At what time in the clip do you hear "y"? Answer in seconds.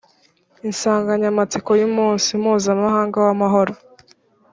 1.79-1.83